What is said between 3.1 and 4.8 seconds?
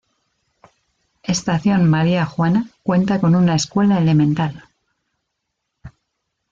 con una escuela elemental.